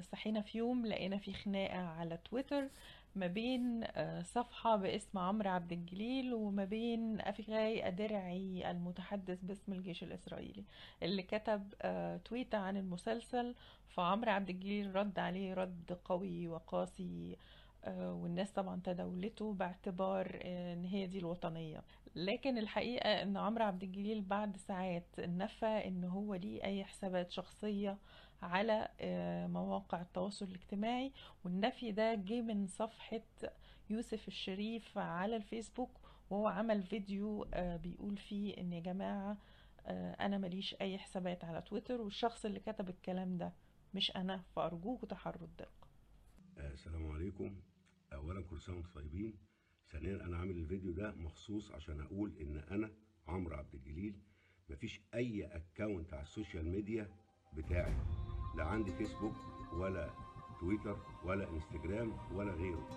صحينا 0.00 0.40
في 0.40 0.58
يوم 0.58 0.86
لقينا 0.86 1.18
في 1.18 1.32
خناقة 1.32 1.78
على 1.78 2.18
تويتر 2.30 2.68
ما 3.16 3.26
بين 3.26 3.84
آه، 3.84 4.22
صفحة 4.22 4.76
باسم 4.76 5.18
عمرو 5.18 5.50
عبد 5.50 5.72
الجليل 5.72 6.34
وما 6.34 6.64
بين 6.64 7.20
أفيغاي 7.20 7.86
أدرعي 7.88 8.70
المتحدث 8.70 9.38
باسم 9.42 9.72
الجيش 9.72 10.02
الإسرائيلي 10.02 10.64
اللي 11.02 11.22
كتب 11.22 11.74
آه، 11.82 12.16
تويتة 12.16 12.58
عن 12.58 12.76
المسلسل. 12.76 13.54
فعمرو 13.88 14.30
عبد 14.32 14.50
الجليل 14.50 14.96
رد 14.96 15.18
عليه 15.18 15.54
رد 15.54 15.98
قوي 16.04 16.48
وقاسي 16.48 17.36
آه، 17.84 18.12
والناس 18.14 18.50
طبعا 18.52 18.80
تداولته 18.84 19.52
باعتبار 19.52 20.40
إن 20.44 20.84
هي 20.84 21.06
دي 21.06 21.18
الوطنية. 21.18 21.82
لكن 22.16 22.58
الحقيقة 22.58 23.22
إن 23.22 23.36
عمرو 23.36 23.64
عبد 23.64 23.82
الجليل 23.82 24.20
بعد 24.20 24.56
ساعات 24.56 25.04
نفى 25.18 25.66
إن 25.88 26.04
هو 26.04 26.34
ليه 26.34 26.64
أي 26.64 26.84
حسابات 26.84 27.30
شخصية 27.30 27.96
على 28.42 28.88
آه، 29.00 29.46
مواقع 29.46 30.00
التواصل 30.02 30.44
الاجتماعي 30.46 31.12
والنفي 31.44 31.92
ده 31.92 32.14
جه 32.14 32.40
من 32.40 32.66
صفحة 32.66 33.20
يوسف 33.90 34.28
الشريف 34.28 34.98
على 34.98 35.36
الفيسبوك 35.36 35.90
وهو 36.30 36.46
عمل 36.46 36.82
فيديو 36.82 37.46
آه، 37.54 37.76
بيقول 37.76 38.16
فيه 38.16 38.56
إن 38.58 38.72
يا 38.72 38.80
جماعة 38.80 39.36
آه، 39.86 40.12
أنا 40.12 40.38
ماليش 40.38 40.74
أي 40.80 40.98
حسابات 40.98 41.44
على 41.44 41.62
تويتر 41.62 42.00
والشخص 42.00 42.44
اللي 42.44 42.60
كتب 42.60 42.88
الكلام 42.88 43.36
ده 43.38 43.52
مش 43.94 44.16
أنا 44.16 44.42
فارجوكوا 44.56 45.08
تحروا 45.08 45.44
الدقة 45.48 45.88
السلام 46.58 47.10
عليكم. 47.10 47.56
اولا 48.12 48.42
كل 48.42 48.60
سنه 48.60 48.76
وأنتم 48.76 48.90
طيبين. 48.94 49.34
ثانيا 49.92 50.14
أنا 50.24 50.36
عامل 50.36 50.56
الفيديو 50.56 50.92
ده 50.92 51.12
مخصوص 51.12 51.70
عشان 51.72 52.00
أقول 52.00 52.36
إن 52.40 52.56
أنا 52.70 52.90
عمرو 53.28 53.56
عبد 53.56 53.74
الجليل 53.74 54.14
مفيش 54.70 55.00
أي 55.14 55.44
account 55.44 56.12
على 56.14 56.22
ال 56.22 56.29
social 56.29 56.68
media 56.70 57.08
بتاعي. 57.56 57.94
لا 58.54 58.64
عندي 58.64 58.92
فيسبوك 58.92 59.34
ولا 59.72 60.10
تويتر 60.60 60.96
ولا 61.24 61.50
انستجرام 61.50 62.12
ولا 62.34 62.52
غيره. 62.52 62.88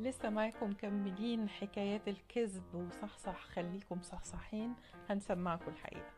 لسه 0.00 0.30
معاكم 0.30 0.70
مكملين 0.70 1.48
حكايات 1.48 2.08
الكذب 2.08 2.74
وصحصح. 2.74 3.44
خليكم 3.44 4.02
صحصحين 4.02 4.74
هنسمعكم 5.10 5.70
الحقيقة. 5.70 6.15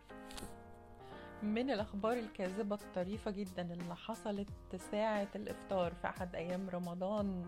من 1.43 1.71
الأخبار 1.71 2.13
الكاذبة 2.13 2.75
الطريفة 2.75 3.31
جدا 3.31 3.73
اللي 3.73 3.97
حصلت 3.97 4.49
ساعة 4.93 5.29
الإفطار 5.37 5.95
في 5.95 6.09
أحد 6.09 6.35
أيام 6.35 6.69
رمضان 6.69 7.45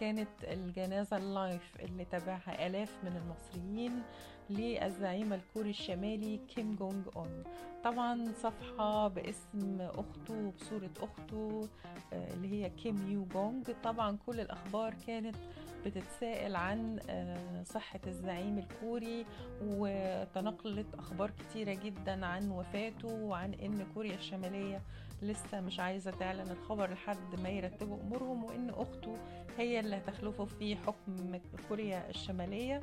كانت 0.00 0.28
الجنازة 0.42 1.16
ال 1.16 1.28
live 1.28 1.76
اللي 1.80 2.04
تابعها 2.04 2.66
آلاف 2.66 2.98
من 3.04 3.16
المصريين 3.16 4.02
للزعيم 4.50 5.32
الكوري 5.32 5.70
الشمالي 5.70 6.40
كيم 6.54 6.74
جونج 6.76 7.04
أون. 7.16 7.42
طبعا 7.84 8.32
صفحة 8.42 9.08
باسم 9.08 9.80
أخته 9.80 10.50
بصورة 10.50 10.90
أخته 11.00 11.68
آه، 12.12 12.34
اللي 12.34 12.48
هي 12.64 12.70
كيم 12.70 13.08
يو 13.12 13.24
جونج. 13.24 13.70
طبعا 13.84 14.18
كل 14.26 14.40
الأخبار 14.40 14.94
كانت 15.06 15.36
بتتساءل 15.86 16.56
عن 16.56 16.98
آه، 17.10 17.62
صحة 17.62 18.00
الزعيم 18.06 18.58
الكوري 18.58 19.26
وتنقلت 19.62 20.94
أخبار 20.94 21.30
كتيرة 21.30 21.74
جدا 21.74 22.26
عن 22.26 22.50
وفاته 22.50 23.08
وعن 23.08 23.54
إن 23.54 23.86
كوريا 23.94 24.14
الشمالية 24.14 24.82
لسه 25.22 25.60
مش 25.60 25.80
عايزة 25.80 26.10
تعلن 26.10 26.50
الخبر 26.50 26.90
لحد 26.90 27.40
ما 27.42 27.48
يرتبوا 27.48 28.00
أمورهم 28.00 28.44
وإن 28.44 28.70
أخته 28.70 29.16
هي 29.58 29.80
اللي 29.80 29.96
هتخلفه 29.96 30.44
في 30.44 30.76
حكم 30.76 31.38
كوريا 31.68 32.10
الشمالية. 32.10 32.80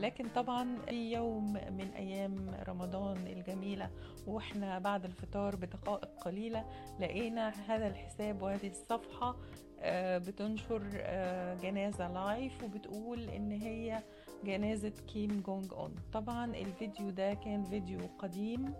لكن 0.00 0.28
طبعا 0.28 0.76
في 0.88 1.12
يوم 1.12 1.52
من 1.52 1.90
أيام 1.96 2.54
رمضان 2.68 3.16
الجميلة 3.26 3.90
وإحنا 4.26 4.78
بعد 4.78 5.04
الفطار 5.04 5.56
بدقائق 5.56 6.08
قليلة 6.24 6.64
لقينا 7.00 7.48
هذا 7.48 7.86
الحساب 7.86 8.42
وهذه 8.42 8.68
الصفحة 8.70 9.36
آه، 9.80 10.18
بتنشر 10.18 10.82
آه، 10.94 11.54
جنازة 11.54 12.12
live 12.12 12.64
وبتقول 12.64 13.28
إن 13.30 13.50
هي 13.50 14.02
جنازة 14.44 14.92
كيم 15.12 15.40
جونج 15.46 15.72
اون 15.72 15.94
طبعا 16.12 16.44
الفيديو 16.56 17.10
ده 17.10 17.34
كان 17.34 17.64
فيديو 17.64 17.98
قديم 18.18 18.74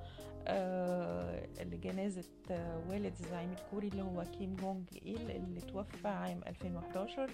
آه، 0.47 1.47
لجنازة 1.63 2.25
آه، 2.51 2.83
والد 2.89 3.13
الزعيم 3.21 3.53
الكوري 3.53 3.89
اللي 3.89 4.03
هو 4.03 4.25
كيم 4.39 4.57
جونج 4.57 4.85
إيل 5.07 5.31
اللي 5.31 5.61
توفى 5.61 6.09
عام 6.09 6.41
2011 6.47 7.31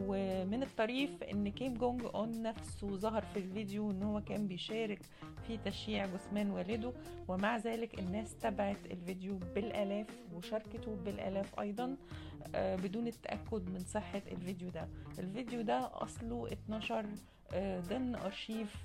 ومن 0.00 0.62
الطريف 0.62 1.22
إن 1.22 1.48
كيم 1.48 1.74
جونج 1.74 2.02
اون 2.14 2.42
نفسه 2.42 2.96
ظهر 2.96 3.22
في 3.22 3.36
الفيديو 3.38 3.90
إن 3.90 4.02
هو 4.02 4.20
كان 4.20 4.46
بيشارك 4.46 4.98
في 5.46 5.56
تشييع 5.64 6.06
جثمان 6.06 6.50
والده 6.50 6.92
ومع 7.28 7.56
ذلك 7.56 7.98
الناس 7.98 8.36
تبعت 8.38 8.86
الفيديو 8.90 9.38
بالآلاف 9.54 10.06
وشاركته 10.34 10.96
بالآلاف 11.04 11.60
أيضا 11.60 11.96
آه، 12.54 12.76
بدون 12.76 13.06
التأكد 13.06 13.68
من 13.70 13.78
صحة 13.78 14.22
الفيديو 14.32 14.70
ده. 14.70 14.88
الفيديو 15.18 15.62
ده 15.62 15.90
أصله 16.02 16.48
اتنشر 16.52 17.06
آه، 17.52 17.80
ضمن 17.80 18.14
أرشيف 18.14 18.76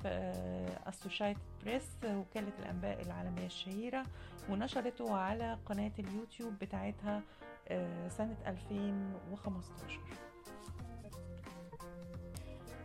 اسوشيتد 0.87 1.39
بريس 1.65 1.89
وكالة 2.05 2.51
الأنباء 2.59 3.01
العالمية 3.01 3.45
الشهيرة 3.45 4.03
ونشرته 4.49 5.15
على 5.15 5.57
قناة 5.65 5.91
اليوتيوب 5.99 6.53
بتاعتها 6.61 7.21
آه، 7.67 8.07
سنة 8.07 8.37
2015 8.47 9.99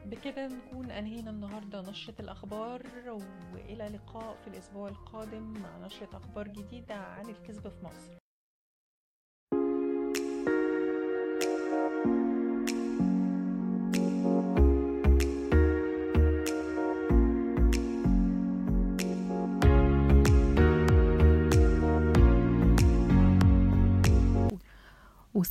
بكده 0.04 0.46
نكون 0.46 0.90
أنهينا 0.90 1.30
النهاردة 1.30 1.80
نشرة 1.80 2.14
الأخبار 2.20 2.82
وإلى 3.54 3.88
لقاء 3.88 4.37
في 4.37 4.49
الأسبوع 4.49 4.88
القادم 4.88 5.52
مع 5.62 5.78
نشرة 5.78 6.16
أخبار 6.16 6.49
جديدة 6.49 6.94
عن 6.94 7.28
الكذب 7.28 7.68
في 7.68 7.84
مصر. 7.84 8.23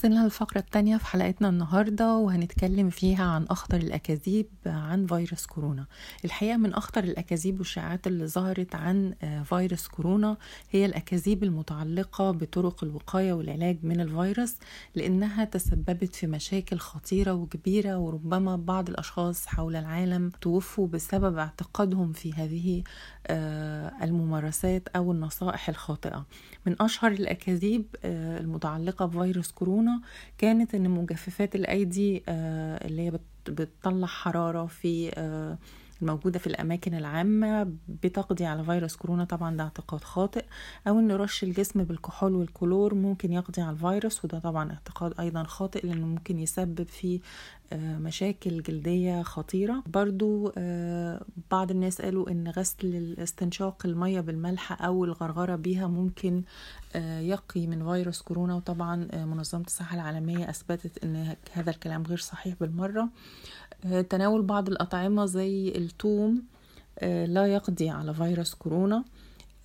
وصلنا 0.04 0.24
للفقرة 0.24 0.60
التانية 0.60 0.98
في 0.98 1.06
حلقتنا 1.06 1.50
النهاردة 1.50 2.16
وهنتكلم 2.16 2.90
فيها 2.90 3.24
عن 3.24 3.44
أخطر 3.46 3.78
الأكاذيب 3.78 4.46
عن 4.66 5.06
فيروس 5.06 5.46
كورونا. 5.46 5.86
الحقيقة 6.26 6.58
من 6.58 6.74
أخطر 6.74 7.04
الأكاذيب 7.04 7.60
والشائعات 7.60 8.08
اللي 8.08 8.28
ظهرت 8.28 8.76
عن 8.76 9.14
فيروس 9.46 9.88
كورونا 9.88 10.38
هي 10.72 10.86
الأكاذيب 10.86 11.44
المتعلقة 11.44 12.32
بطرق 12.32 12.84
الوقاية 12.84 13.34
والعلاج 13.34 13.78
من 13.84 14.02
الفيروس 14.02 14.56
لأنها 14.96 15.46
تسببت 15.46 16.16
في 16.16 16.28
مشاكل 16.28 16.78
خطيرة 16.78 17.34
وكبيرة 17.34 17.98
وربما 17.98 18.56
بعض 18.56 18.90
الأشخاص 18.90 19.46
حول 19.46 19.76
العالم 19.76 20.32
توفوا 20.42 20.88
بسبب 20.88 21.38
اعتقادهم 21.38 22.12
في 22.14 22.34
هذه 22.34 22.84
الممارسات 24.04 24.88
أو 24.96 25.12
النصائح 25.12 25.70
الخاطئة. 25.70 26.26
من 26.66 26.76
أشهر 26.82 27.12
الأكاذيب 27.12 27.86
المتعلقة 28.06 29.06
بفيروس 29.06 29.52
كورونا 29.52 29.93
كانت 30.38 30.76
إن 30.76 30.90
مجففات 30.90 31.56
الايدي 31.56 32.24
اللي 32.30 33.02
هي 33.02 33.20
بتطلع 33.50 34.08
حرارة 34.08 34.66
في 34.66 35.12
الموجوده 36.04 36.40
في 36.40 36.48
الأماكن 36.48 36.94
العامة 36.94 37.72
بتقضي 37.88 38.46
على 38.46 38.64
فيروس 38.64 38.96
كورونا. 38.96 39.24
طبعا 39.24 39.58
ده 39.58 39.64
اعتقاد 39.64 40.04
خاطئ. 40.04 40.46
أو 40.88 41.00
ان 41.00 41.12
رش 41.12 41.44
الجسم 41.44 41.84
بالكحول 41.84 42.34
والكلور 42.34 42.96
ممكن 42.96 43.34
يقضي 43.34 43.62
على 43.62 43.72
الفيروس 43.72 44.26
وده 44.26 44.40
طبعا 44.40 44.72
اعتقاد 44.72 45.14
أيضا 45.20 45.44
خاطئ 45.44 45.88
لأنه 45.88 46.06
ممكن 46.06 46.40
يسبب 46.40 46.88
في 46.88 47.20
مشاكل 47.74 48.62
جلدية 48.62 49.22
خطيرة. 49.22 49.84
برضو 49.88 50.52
بعض 51.52 51.72
الناس 51.72 52.02
قالوا 52.02 52.32
إن 52.32 52.48
غسل 52.48 53.16
استنشاق 53.20 53.86
المية 53.86 54.22
بالملح 54.22 54.84
أو 54.84 55.06
الغرغرة 55.06 55.56
بيها 55.56 55.88
ممكن 55.88 56.44
يقي 56.96 57.68
من 57.68 57.86
فيروس 57.92 58.22
كورونا. 58.22 58.56
وطبعا 58.56 58.96
منظمة 59.26 59.64
الصحة 59.64 59.96
العالمية 59.96 60.50
أثبتت 60.50 61.04
إن 61.04 61.36
هذا 61.52 61.70
الكلام 61.70 62.04
غير 62.04 62.18
صحيح 62.18 62.56
بالمرة. 62.60 63.10
تناول 64.10 64.42
بعض 64.42 64.70
الأطعمة 64.70 65.26
زي 65.26 65.70
الثوم 65.76 66.44
لا 67.04 67.46
يقضي 67.48 67.90
على 67.90 68.14
فيروس 68.14 68.54
كورونا. 68.54 69.04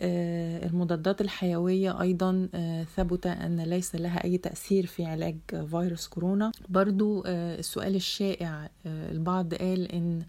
المضادات 0.02 1.20
الحيوية 1.20 2.00
أيضا 2.00 2.48
ثبت 2.96 3.26
أن 3.26 3.60
ليس 3.60 3.94
لها 3.94 4.24
أي 4.24 4.38
تأثير 4.38 4.86
في 4.86 5.04
علاج 5.04 5.36
فيروس 5.70 6.08
كورونا. 6.08 6.52
برضو 6.68 7.22
السؤال 7.26 7.94
الشائع 7.94 8.70
البعض 8.86 9.54
قال 9.54 9.92
إن 9.92 10.22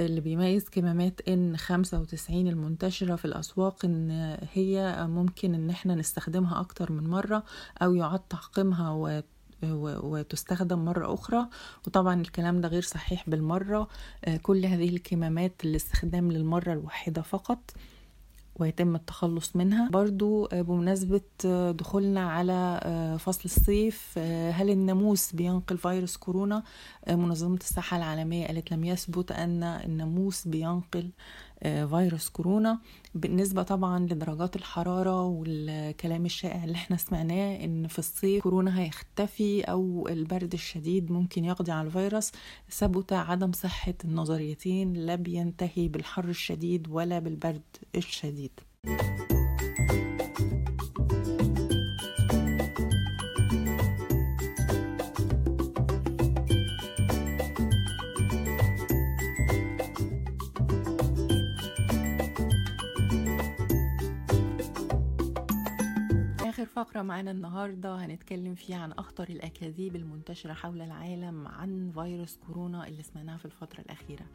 اللي 0.00 0.20
بيميز 0.20 0.68
كمامات 0.68 1.20
إن 1.28 1.56
95 1.56 2.48
المنتشرة 2.48 3.16
في 3.16 3.24
الأسواق 3.24 3.84
إن 3.84 4.36
هي 4.52 5.06
ممكن 5.08 5.54
إن 5.54 5.70
إحنا 5.70 5.94
نستخدمها 5.94 6.60
أكتر 6.60 6.92
من 6.92 7.08
مرة 7.10 7.44
أو 7.82 7.94
يعاد 7.94 8.20
تعقيمها 8.30 8.90
وتستخدم 9.72 10.84
مرة 10.84 11.14
أخرى. 11.14 11.48
وطبعا 11.86 12.20
الكلام 12.20 12.60
ده 12.60 12.68
غير 12.68 12.82
صحيح 12.82 13.30
بالمرة. 13.30 13.88
كل 14.42 14.66
هذه 14.66 14.88
الكمامات 14.88 15.64
الاستخدام 15.64 16.32
للمرة 16.32 16.72
الواحدة 16.72 17.22
فقط 17.22 17.70
ويتم 18.56 18.94
التخلص 18.94 19.56
منها. 19.56 19.88
برضو 19.90 20.48
بمناسبة 20.52 21.20
دخولنا 21.70 22.30
على 22.30 22.80
فصل 23.20 23.42
الصيف 23.44 24.18
هل 24.52 24.70
الناموس 24.70 25.32
بينقل 25.32 25.78
فيروس 25.78 26.16
كورونا؟ 26.16 26.62
منظمة 27.10 27.56
الصحة 27.56 27.96
العالمية 27.96 28.46
قالت 28.46 28.72
لم 28.72 28.84
يثبت 28.84 29.32
أن 29.32 29.62
الناموس 29.62 30.48
بينقل 30.48 31.10
فيروس 31.64 32.28
كورونا. 32.28 32.78
بالنسبة 33.14 33.62
طبعا 33.62 33.98
لدرجات 33.98 34.56
الحرارة 34.56 35.22
والكلام 35.26 36.26
الشائع 36.26 36.64
اللي 36.64 36.74
إحنا 36.74 36.96
سمعناه 36.96 37.64
إن 37.64 37.86
في 37.86 37.98
الصيف 37.98 38.42
كورونا 38.42 38.80
هيختفي 38.80 39.62
أو 39.62 40.08
البرد 40.08 40.52
الشديد 40.52 41.12
ممكن 41.12 41.44
يقضي 41.44 41.72
على 41.72 41.86
الفيروس 41.86 42.32
ثبت 42.70 43.12
عدم 43.12 43.52
صحة 43.52 43.94
النظريتين 44.04 44.92
لا 44.92 45.14
بينتهي 45.14 45.88
بالحر 45.88 46.28
الشديد 46.28 46.88
ولا 46.90 47.18
بالبرد 47.18 47.62
الشديد. 47.96 48.50
فقرة 66.74 67.02
معانا 67.02 67.30
النهاردة 67.30 67.96
هنتكلم 67.96 68.54
فيها 68.54 68.78
عن 68.78 68.92
أخطر 68.92 69.28
الأكاذيب 69.28 69.96
المنتشرة 69.96 70.52
حول 70.52 70.82
العالم 70.82 71.48
عن 71.48 71.90
فيروس 71.94 72.36
كورونا 72.46 72.88
اللي 72.88 73.02
سمعناها 73.02 73.36
في 73.36 73.44
الفترة 73.44 73.80
الأخيرة. 73.80 74.26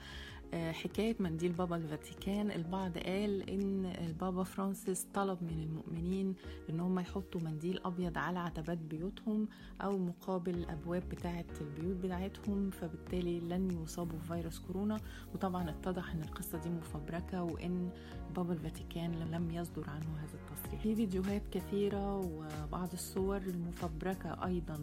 حكاية 0.53 1.15
منديل 1.19 1.51
بابا 1.51 1.75
الفاتيكان. 1.75 2.51
البعض 2.51 2.97
قال 2.97 3.49
إن 3.49 3.85
البابا 3.85 4.43
فرانسيس 4.43 5.07
طلب 5.13 5.43
من 5.43 5.63
المؤمنين 5.63 6.35
إن 6.69 6.79
هم 6.79 6.99
يحطوا 6.99 7.41
منديل 7.41 7.79
أبيض 7.85 8.17
على 8.17 8.39
عتبات 8.39 8.77
بيوتهم 8.77 9.47
أو 9.81 9.97
مقابل 9.97 10.55
الأبواب 10.55 11.03
بتاعة 11.09 11.45
البيوت 11.61 11.95
بتاعتهم 11.95 12.69
فبالتالي 12.69 13.39
لن 13.39 13.83
يصابوا 13.83 14.19
بفيروس 14.19 14.59
كورونا. 14.59 14.97
وطبعا 15.33 15.69
اتضح 15.69 16.11
إن 16.13 16.21
القصة 16.21 16.57
دي 16.57 16.69
مفبركة 16.69 17.43
وإن 17.43 17.89
بابا 18.35 18.53
الفاتيكان 18.53 19.11
لم 19.11 19.51
يصدر 19.51 19.89
عنه 19.89 20.17
هذا 20.17 20.33
التصريح. 20.33 20.81
في 20.81 20.95
فيديوهات 20.95 21.41
كثيرة 21.51 22.17
وبعض 22.17 22.91
الصور 22.93 23.37
المفبركة 23.37 24.45
أيضا 24.45 24.79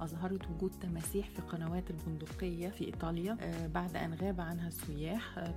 أظهرت 0.00 0.50
وجود 0.50 0.70
تماسيح 0.70 1.30
في 1.30 1.42
قنوات 1.42 1.90
البندقية 1.90 2.68
في 2.68 2.84
إيطاليا 2.84 3.36
بعد 3.74 3.96
أن 3.96 4.14
غاب 4.14 4.40
عنها 4.40 4.68
السياح. 4.68 5.09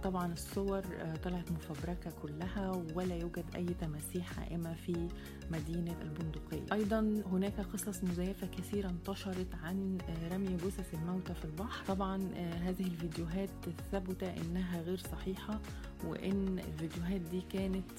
طبعا 0.03 0.33
الصور 0.33 0.81
طلعت 1.23 1.51
مفبركة 1.51 2.11
كلها 2.21 2.71
ولا 2.95 3.15
يوجد 3.15 3.45
أي 3.55 3.65
تماسيح 3.65 4.39
قائمة 4.39 4.73
في 4.73 5.07
مدينة 5.51 5.95
البندقية. 6.01 6.73
أيضا 6.73 6.99
هناك 7.31 7.59
قصص 7.59 8.03
مزيفة 8.03 8.47
كثيرة 8.47 8.89
انتشرت 8.89 9.55
عن 9.63 9.97
رمي 10.31 10.57
جثث 10.57 10.93
الموتى 10.93 11.33
في 11.33 11.45
البحر. 11.45 11.85
طبعا 11.85 12.17
هذه 12.61 12.85
الفيديوهات 12.87 13.49
ثبت 13.91 14.23
أنها 14.23 14.81
غير 14.81 14.97
صحيحة 14.97 15.59
وإن 16.07 16.59
الفيديوهات 16.59 17.21
دي 17.21 17.41
كانت 17.41 17.91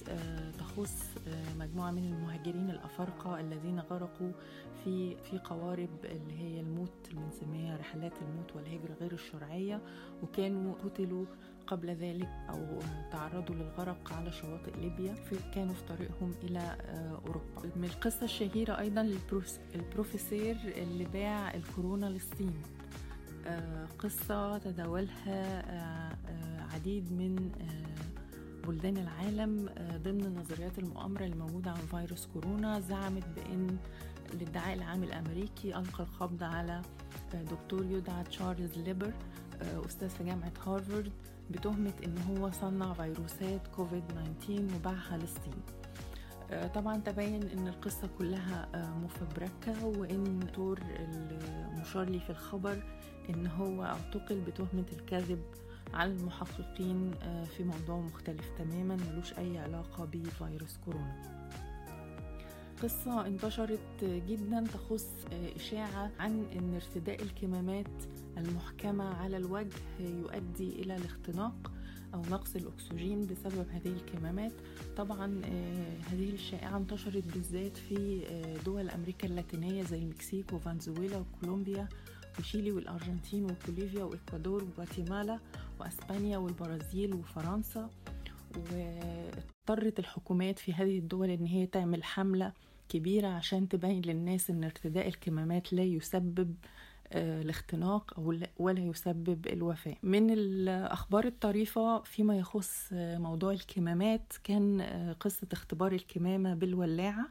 تخص 0.58 1.04
مجموعة 1.58 1.90
من 1.90 2.04
المهاجرين 2.04 2.70
الأفارقة 2.70 3.40
الذين 3.40 3.80
غرقوا 3.80 4.32
في 4.84 5.16
في 5.16 5.38
قوارب 5.38 5.88
اللي 6.04 6.38
هي 6.38 6.60
الموت 6.60 6.92
اللي 7.10 7.20
بنسميها 7.20 7.76
رحلات 7.76 8.12
الموت 8.22 8.56
والهجرة 8.56 8.94
غير 9.00 9.12
الشرعية 9.12 9.80
وكانوا 10.22 10.74
قتلوا 10.84 11.24
قبل 11.66 11.90
ذلك 11.90 12.28
أو 12.50 12.78
تعرضوا 13.12 13.54
للغرق 13.54 14.12
على 14.12 14.32
شواطئ 14.32 14.80
ليبيا 14.80 15.14
في 15.14 15.36
كانوا 15.54 15.74
في 15.74 15.82
طريقهم 15.88 16.34
إلى 16.42 16.76
أوروبا. 17.26 17.76
من 17.76 17.84
القصة 17.84 18.24
الشهيرة 18.24 18.78
أيضا 18.78 19.16
البروفيسير 19.74 20.56
اللي 20.64 21.04
باع 21.04 21.54
الكورونا 21.54 22.06
للصين. 22.06 22.62
قصة 23.98 24.58
تداولها 24.58 25.64
عديد 26.74 27.12
من 27.12 27.52
بلدان 28.66 28.96
العالم 28.96 29.70
ضمن 30.04 30.36
نظريات 30.36 30.78
المؤامرة 30.78 31.24
اللي 31.24 31.36
موجودة 31.36 31.70
عن 31.70 31.76
فيروس 31.76 32.26
كورونا 32.26 32.80
زعمت 32.80 33.24
بأن 33.36 33.76
الادعاء 34.34 34.74
العام 34.74 35.02
الأمريكي 35.02 35.76
ألقى 35.78 36.04
القبض 36.04 36.42
على 36.42 36.82
دكتور 37.50 37.84
يدعى 37.84 38.24
تشارلز 38.24 38.78
ليبر 38.78 39.12
أستاذ 39.62 40.08
في 40.08 40.24
جامعة 40.24 40.52
هارفارد. 40.66 41.12
بتهمة 41.50 41.92
أن 42.04 42.18
هو 42.18 42.50
صنع 42.50 42.92
فيروسات 42.92 43.68
كوفيد 43.76 44.02
19 44.40 44.76
وباعها 44.76 45.16
للصين 45.16 45.54
طبعا 46.74 46.96
تبين 46.96 47.42
إن 47.48 47.68
القصة 47.68 48.08
كلها 48.18 48.68
مفبركة 49.04 49.86
وإن 49.86 50.26
الدكتور 50.26 50.80
المشار 50.98 52.04
لي 52.08 52.20
في 52.20 52.30
الخبر 52.30 52.82
إن 53.30 53.46
هو 53.46 53.84
اعتقل 53.84 54.40
بتهمة 54.40 54.84
الكذب 54.92 55.42
على 55.94 56.12
المحققين 56.12 57.10
في 57.56 57.64
موضوع 57.64 58.00
مختلف 58.00 58.50
تماما 58.58 58.96
ملوش 58.96 59.38
أي 59.38 59.58
علاقة 59.58 60.04
بفيروس 60.04 60.76
كورونا. 60.84 61.34
قصة 62.82 63.26
انتشرت 63.26 64.04
جدا 64.04 64.64
تخص 64.74 65.06
إشاعة 65.56 66.10
عن 66.18 66.44
أن 66.44 66.74
ارتداء 66.74 67.22
الكمامات 67.22 68.04
المحكمة 68.38 69.04
على 69.04 69.36
الوجه 69.36 69.76
يؤدي 70.00 70.82
إلى 70.82 70.96
الاختناق 70.96 71.72
أو 72.14 72.22
نقص 72.30 72.56
الأكسجين 72.56 73.26
بسبب 73.26 73.66
هذه 73.70 73.88
الكمامات. 73.92 74.52
طبعا 74.96 75.40
هذه 76.10 76.30
الشائعة 76.32 76.76
انتشرت 76.76 77.24
بالذات 77.34 77.76
في 77.76 78.22
دول 78.66 78.90
أمريكا 78.90 79.28
اللاتينية 79.28 79.82
زي 79.82 79.98
المكسيك 79.98 80.52
وفنزويلا 80.52 81.18
وكولومبيا 81.18 81.88
وشيلي 82.38 82.72
والأرجنتين 82.72 83.44
وبوليفيا 83.44 84.04
وإكوادور 84.04 84.64
وغواتيمالا 84.64 85.38
وأسبانيا 85.80 86.38
والبرازيل 86.38 87.14
وفرنسا. 87.14 87.90
واضطرت 88.56 89.98
الحكومات 89.98 90.58
في 90.58 90.72
هذه 90.72 90.98
الدول 90.98 91.30
إن 91.30 91.46
هي 91.46 91.66
تعمل 91.66 92.04
حملة 92.04 92.52
كبيرة 92.88 93.28
عشان 93.28 93.68
تبين 93.68 94.02
للناس 94.02 94.50
إن 94.50 94.64
ارتداء 94.64 95.08
الكمامات 95.08 95.72
لا 95.72 95.82
يسبب 95.82 96.54
الاختناق 97.12 98.14
أو 98.18 98.38
ولا 98.58 98.80
يسبب 98.80 99.46
الوفاة. 99.46 99.96
من 100.02 100.30
الأخبار 100.30 101.24
الطريفة 101.24 102.02
فيما 102.02 102.38
يخص 102.38 102.88
موضوع 102.92 103.52
الكمامات 103.52 104.32
كان 104.44 104.82
قصة 105.20 105.46
اختبار 105.52 105.92
الكمامة 105.92 106.54
بالولاعة. 106.54 107.28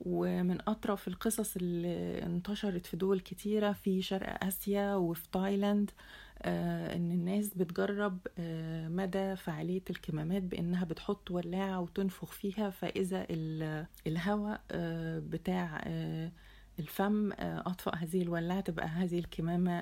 ومن 0.00 0.58
أطرف 0.68 1.08
القصص 1.08 1.56
اللي 1.56 2.22
انتشرت 2.22 2.86
في 2.86 2.96
دول 2.96 3.20
كتيرة 3.20 3.72
في 3.72 4.02
شرق 4.02 4.44
آسيا 4.44 4.94
وفي 4.94 5.28
تايلاند 5.32 5.90
آه 5.90 6.25
إن 6.46 7.10
الناس 7.12 7.54
بتجرب 7.54 8.18
آه 8.38 8.88
مدى 8.88 9.36
فعالية 9.36 9.82
الكمامات 9.90 10.42
بإنها 10.42 10.84
بتحط 10.84 11.30
ولاعة 11.30 11.80
وتنفخ 11.80 12.32
فيها 12.32 12.70
فإذا 12.70 13.26
الهواء 14.06 14.60
آه 14.70 15.18
بتاع 15.18 15.84
الفم 16.78 17.32
أطفأ 17.40 17.94
هذه 17.94 18.22
الولاعة 18.22 18.60
تبقى 18.60 18.86
هذه 18.86 19.18
الكمامة 19.18 19.80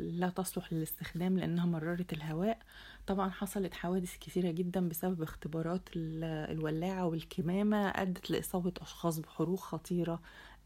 لا 0.00 0.28
تصلح 0.28 0.72
للاستخدام 0.72 1.38
لأنها 1.38 1.66
مررت 1.66 2.12
الهواء. 2.12 2.58
طبعا 3.06 3.30
حصلت 3.30 3.74
حوادث 3.74 4.16
كثيرة 4.18 4.50
جدا 4.50 4.88
بسبب 4.88 5.22
اختبارات 5.22 5.82
الولاعة 5.94 7.06
والكمامة 7.06 7.88
أدت 7.88 8.30
لإصابة 8.30 8.72
أشخاص 8.80 9.18
بحروق 9.18 9.60
خطيرة 9.60 10.20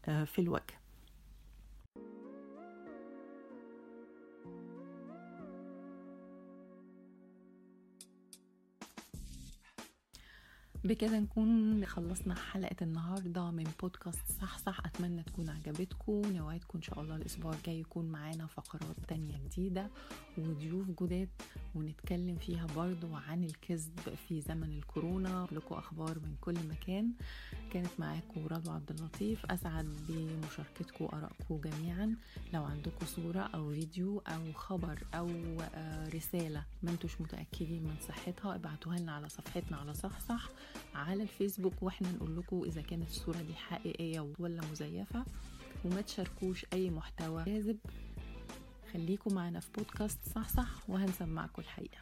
في 0.05 0.39
الوجه. 0.39 0.82
بكده 10.83 11.19
نكون 11.19 11.85
خلصنا 11.85 12.35
حلقة 12.35 12.75
النهاردة 12.81 13.51
من 13.51 13.67
بودكاست 13.81 14.31
صح 14.41 14.57
صح. 14.57 14.79
أتمنى 14.85 15.23
تكون 15.23 15.49
عجبتكم. 15.49 16.21
نوعدكم 16.25 16.77
إن 16.77 16.81
شاء 16.81 17.01
الله 17.01 17.15
الأسبوع 17.15 17.53
الجاي 17.53 17.79
يكون 17.79 18.05
معانا 18.05 18.47
فقرات 18.47 18.95
تانية 19.07 19.37
جديدة 19.37 19.89
وضيوف 20.37 20.87
جداد. 21.01 21.29
ونتكلم 21.75 22.35
فيها 22.35 22.67
برضو 22.75 23.15
عن 23.15 23.43
الكذب 23.43 23.99
في 24.27 24.41
زمن 24.41 24.77
الكورونا. 24.77 25.47
لكم 25.51 25.75
أخبار 25.75 26.19
من 26.19 26.35
كل 26.41 26.67
مكان. 26.69 27.11
كانت 27.71 27.89
معاكم 27.99 28.47
رضوى 28.47 28.73
عبد 28.75 28.91
اللطيف. 28.91 29.45
أسعد 29.45 29.85
بمشاركتكم 30.09 31.05
آرائكم 31.05 31.61
جميعا. 31.69 32.15
لو 32.53 32.63
عندكم 32.63 33.05
صورة 33.05 33.39
أو 33.39 33.73
فيديو 33.73 34.19
أو 34.19 34.53
خبر 34.53 35.03
أو 35.13 35.29
رسالة 36.13 36.65
ما 36.83 36.91
انتوش 36.91 37.21
متأكدين 37.21 37.83
من 37.83 37.95
صحتها 38.07 38.55
ابعتوها 38.55 38.99
لنا 38.99 39.11
على 39.11 39.29
صفحتنا 39.29 39.77
على 39.77 39.93
صح 39.93 40.19
صح 40.19 40.49
على 40.95 41.23
الفيسبوك 41.23 41.73
وإحنا 41.83 42.11
نقول 42.11 42.37
لكم 42.37 42.63
إذا 42.63 42.81
كانت 42.81 43.09
الصورة 43.09 43.41
دي 43.41 43.53
حقيقية 43.53 44.27
ولا 44.39 44.61
مزيفة. 44.71 45.25
وما 45.85 46.01
تشاركوش 46.01 46.65
أي 46.73 46.89
محتوى 46.89 47.43
كاذب. 47.43 47.77
خليكم 48.93 49.33
معنا 49.33 49.59
في 49.59 49.67
بودكاست 49.77 50.19
صح 50.35 50.49
صح 50.49 50.89
وهنسمعكم 50.89 51.61
الحقيقة. 51.61 51.97